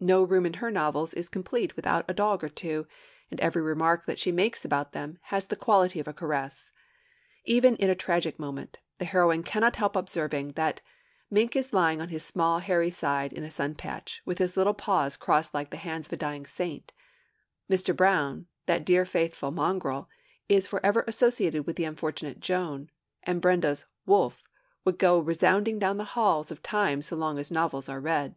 No 0.00 0.24
room 0.24 0.44
in 0.44 0.54
her 0.54 0.72
novels 0.72 1.14
is 1.14 1.28
complete 1.28 1.76
without 1.76 2.04
a 2.08 2.12
dog 2.12 2.42
or 2.42 2.48
two; 2.48 2.88
and 3.30 3.38
every 3.38 3.62
remark 3.62 4.06
that 4.06 4.18
she 4.18 4.32
makes 4.32 4.64
about 4.64 4.90
them 4.92 5.20
has 5.30 5.46
the 5.46 5.54
quality 5.54 6.00
of 6.00 6.08
a 6.08 6.12
caress. 6.12 6.72
Even 7.44 7.76
in 7.76 7.88
a 7.88 7.94
tragic 7.94 8.40
moment, 8.40 8.78
the 8.98 9.04
heroine 9.04 9.44
cannot 9.44 9.76
help 9.76 9.94
observing, 9.94 10.50
that 10.54 10.80
'Mink 11.30 11.54
is 11.54 11.72
lying 11.72 12.00
on 12.00 12.08
his 12.08 12.24
small 12.24 12.58
hairy 12.58 12.90
side 12.90 13.32
in 13.32 13.44
a 13.44 13.52
sunpatch, 13.52 14.20
with 14.24 14.38
his 14.38 14.56
little 14.56 14.74
paws 14.74 15.16
crossed 15.16 15.54
like 15.54 15.70
the 15.70 15.76
hands 15.76 16.08
of 16.08 16.12
a 16.12 16.16
dying 16.16 16.44
saint.' 16.44 16.92
'Mr. 17.70 17.94
Brown,' 17.96 18.48
that 18.66 18.84
dear, 18.84 19.04
faithful 19.04 19.52
mongrel, 19.52 20.08
is 20.48 20.66
forever 20.66 21.04
associated 21.06 21.68
with 21.68 21.76
the 21.76 21.84
unfortunate 21.84 22.40
Joan; 22.40 22.90
and 23.22 23.40
Brenda's 23.40 23.84
'wouff' 24.06 24.42
will 24.84 24.94
go 24.94 25.20
resounding 25.20 25.78
down 25.78 25.98
the 25.98 26.02
halls 26.18 26.50
of 26.50 26.64
time 26.64 27.00
so 27.00 27.14
long 27.14 27.38
as 27.38 27.52
novels 27.52 27.88
are 27.88 28.00
read. 28.00 28.34